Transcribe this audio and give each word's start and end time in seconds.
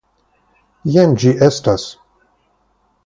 Jen 0.95 1.13
ĝi 1.25 1.35
estas. 1.49 1.85